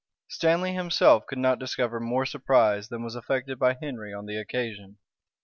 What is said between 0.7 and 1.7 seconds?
himself could not